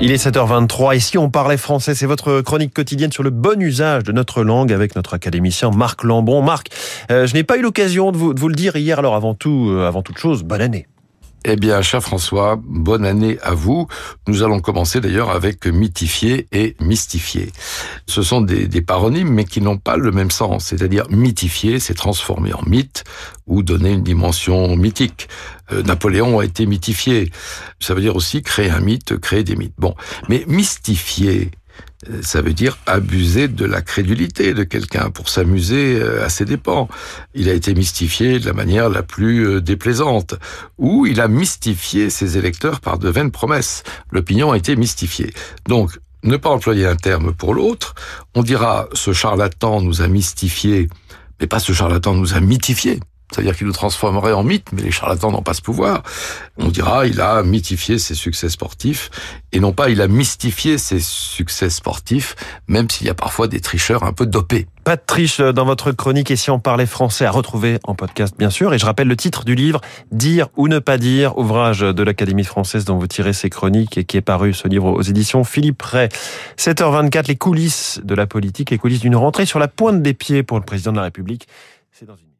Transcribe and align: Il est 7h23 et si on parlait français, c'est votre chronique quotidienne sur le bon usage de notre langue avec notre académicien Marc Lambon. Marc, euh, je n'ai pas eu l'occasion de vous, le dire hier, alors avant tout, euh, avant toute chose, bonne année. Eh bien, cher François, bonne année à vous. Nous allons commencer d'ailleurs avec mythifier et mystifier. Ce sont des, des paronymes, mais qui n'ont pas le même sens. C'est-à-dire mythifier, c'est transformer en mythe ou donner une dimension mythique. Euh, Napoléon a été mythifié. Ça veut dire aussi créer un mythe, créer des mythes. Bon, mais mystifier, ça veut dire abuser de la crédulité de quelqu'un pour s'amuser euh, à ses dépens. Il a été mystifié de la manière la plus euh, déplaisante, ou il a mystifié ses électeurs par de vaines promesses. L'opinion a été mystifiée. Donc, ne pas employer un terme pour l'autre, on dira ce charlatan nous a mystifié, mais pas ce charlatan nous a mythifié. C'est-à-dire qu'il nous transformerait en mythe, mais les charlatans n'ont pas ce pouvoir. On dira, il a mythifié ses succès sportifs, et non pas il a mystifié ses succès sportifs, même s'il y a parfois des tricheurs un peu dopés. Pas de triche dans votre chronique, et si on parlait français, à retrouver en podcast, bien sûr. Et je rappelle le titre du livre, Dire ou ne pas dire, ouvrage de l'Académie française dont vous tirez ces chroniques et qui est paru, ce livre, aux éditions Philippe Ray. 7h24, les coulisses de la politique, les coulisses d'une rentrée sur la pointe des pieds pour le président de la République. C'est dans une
Il 0.00 0.10
est 0.10 0.26
7h23 0.26 0.96
et 0.96 1.00
si 1.00 1.18
on 1.18 1.30
parlait 1.30 1.56
français, 1.56 1.94
c'est 1.94 2.06
votre 2.06 2.40
chronique 2.40 2.74
quotidienne 2.74 3.12
sur 3.12 3.22
le 3.22 3.30
bon 3.30 3.60
usage 3.62 4.02
de 4.02 4.12
notre 4.12 4.42
langue 4.42 4.72
avec 4.72 4.96
notre 4.96 5.14
académicien 5.14 5.70
Marc 5.70 6.02
Lambon. 6.02 6.42
Marc, 6.42 6.68
euh, 7.10 7.26
je 7.26 7.34
n'ai 7.34 7.44
pas 7.44 7.56
eu 7.56 7.62
l'occasion 7.62 8.10
de 8.10 8.16
vous, 8.16 8.48
le 8.48 8.54
dire 8.54 8.76
hier, 8.76 8.98
alors 8.98 9.14
avant 9.14 9.34
tout, 9.34 9.68
euh, 9.70 9.86
avant 9.86 10.02
toute 10.02 10.18
chose, 10.18 10.42
bonne 10.42 10.60
année. 10.60 10.86
Eh 11.46 11.56
bien, 11.56 11.82
cher 11.82 12.02
François, 12.02 12.58
bonne 12.64 13.04
année 13.04 13.38
à 13.42 13.52
vous. 13.52 13.86
Nous 14.26 14.42
allons 14.42 14.60
commencer 14.60 15.02
d'ailleurs 15.02 15.28
avec 15.28 15.66
mythifier 15.66 16.46
et 16.52 16.74
mystifier. 16.80 17.52
Ce 18.06 18.22
sont 18.22 18.40
des, 18.40 18.66
des 18.66 18.80
paronymes, 18.80 19.28
mais 19.28 19.44
qui 19.44 19.60
n'ont 19.60 19.76
pas 19.76 19.98
le 19.98 20.10
même 20.10 20.30
sens. 20.30 20.64
C'est-à-dire 20.64 21.06
mythifier, 21.10 21.80
c'est 21.80 21.92
transformer 21.92 22.54
en 22.54 22.62
mythe 22.66 23.04
ou 23.46 23.62
donner 23.62 23.92
une 23.92 24.02
dimension 24.02 24.74
mythique. 24.74 25.28
Euh, 25.70 25.82
Napoléon 25.82 26.38
a 26.38 26.46
été 26.46 26.64
mythifié. 26.64 27.30
Ça 27.78 27.92
veut 27.92 28.00
dire 28.00 28.16
aussi 28.16 28.42
créer 28.42 28.70
un 28.70 28.80
mythe, 28.80 29.18
créer 29.18 29.44
des 29.44 29.54
mythes. 29.56 29.74
Bon, 29.76 29.94
mais 30.30 30.44
mystifier, 30.46 31.50
ça 32.22 32.42
veut 32.42 32.52
dire 32.52 32.78
abuser 32.86 33.48
de 33.48 33.64
la 33.64 33.82
crédulité 33.82 34.54
de 34.54 34.64
quelqu'un 34.64 35.10
pour 35.10 35.28
s'amuser 35.28 35.98
euh, 36.00 36.24
à 36.24 36.28
ses 36.28 36.44
dépens. 36.44 36.88
Il 37.34 37.48
a 37.48 37.52
été 37.52 37.74
mystifié 37.74 38.38
de 38.38 38.46
la 38.46 38.52
manière 38.52 38.88
la 38.88 39.02
plus 39.02 39.46
euh, 39.46 39.60
déplaisante, 39.60 40.34
ou 40.78 41.06
il 41.06 41.20
a 41.20 41.28
mystifié 41.28 42.10
ses 42.10 42.36
électeurs 42.36 42.80
par 42.80 42.98
de 42.98 43.08
vaines 43.08 43.30
promesses. 43.30 43.82
L'opinion 44.10 44.52
a 44.52 44.58
été 44.58 44.76
mystifiée. 44.76 45.32
Donc, 45.66 45.98
ne 46.22 46.36
pas 46.36 46.50
employer 46.50 46.86
un 46.86 46.96
terme 46.96 47.32
pour 47.32 47.54
l'autre, 47.54 47.94
on 48.34 48.42
dira 48.42 48.88
ce 48.92 49.12
charlatan 49.12 49.80
nous 49.80 50.00
a 50.00 50.08
mystifié, 50.08 50.88
mais 51.40 51.46
pas 51.46 51.58
ce 51.58 51.72
charlatan 51.72 52.14
nous 52.14 52.34
a 52.34 52.40
mythifié. 52.40 53.00
C'est-à-dire 53.32 53.56
qu'il 53.56 53.66
nous 53.66 53.72
transformerait 53.72 54.32
en 54.32 54.44
mythe, 54.44 54.68
mais 54.72 54.82
les 54.82 54.90
charlatans 54.90 55.32
n'ont 55.32 55.42
pas 55.42 55.54
ce 55.54 55.62
pouvoir. 55.62 56.02
On 56.56 56.68
dira, 56.68 57.06
il 57.06 57.20
a 57.20 57.42
mythifié 57.42 57.98
ses 57.98 58.14
succès 58.14 58.48
sportifs, 58.48 59.10
et 59.50 59.60
non 59.60 59.72
pas 59.72 59.88
il 59.88 60.00
a 60.02 60.08
mystifié 60.08 60.78
ses 60.78 61.00
succès 61.00 61.70
sportifs, 61.70 62.36
même 62.68 62.88
s'il 62.88 63.06
y 63.06 63.10
a 63.10 63.14
parfois 63.14 63.48
des 63.48 63.60
tricheurs 63.60 64.04
un 64.04 64.12
peu 64.12 64.26
dopés. 64.26 64.68
Pas 64.84 64.96
de 64.96 65.02
triche 65.04 65.40
dans 65.40 65.64
votre 65.64 65.92
chronique, 65.92 66.30
et 66.30 66.36
si 66.36 66.50
on 66.50 66.60
parlait 66.60 66.86
français, 66.86 67.24
à 67.24 67.30
retrouver 67.30 67.78
en 67.84 67.94
podcast, 67.94 68.34
bien 68.38 68.50
sûr. 68.50 68.74
Et 68.74 68.78
je 68.78 68.84
rappelle 68.84 69.08
le 69.08 69.16
titre 69.16 69.44
du 69.44 69.54
livre, 69.54 69.80
Dire 70.12 70.48
ou 70.56 70.68
ne 70.68 70.78
pas 70.78 70.98
dire, 70.98 71.38
ouvrage 71.38 71.80
de 71.80 72.02
l'Académie 72.02 72.44
française 72.44 72.84
dont 72.84 72.98
vous 72.98 73.06
tirez 73.06 73.32
ces 73.32 73.48
chroniques 73.48 73.96
et 73.96 74.04
qui 74.04 74.18
est 74.18 74.22
paru, 74.22 74.52
ce 74.52 74.68
livre, 74.68 74.92
aux 74.92 75.02
éditions 75.02 75.42
Philippe 75.42 75.80
Ray. 75.80 76.10
7h24, 76.58 77.28
les 77.28 77.36
coulisses 77.36 78.00
de 78.04 78.14
la 78.14 78.26
politique, 78.26 78.70
les 78.70 78.78
coulisses 78.78 79.00
d'une 79.00 79.16
rentrée 79.16 79.46
sur 79.46 79.58
la 79.58 79.68
pointe 79.68 80.02
des 80.02 80.14
pieds 80.14 80.42
pour 80.42 80.58
le 80.58 80.64
président 80.64 80.92
de 80.92 80.98
la 80.98 81.04
République. 81.04 81.48
C'est 81.90 82.04
dans 82.04 82.16
une 82.16 82.33